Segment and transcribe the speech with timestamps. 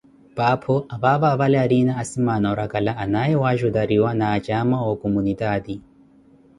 [0.35, 5.75] Paapho, apaapa apale ariina asimaana oorakala anaaye wajutariwa na acaama owu kumunitaati.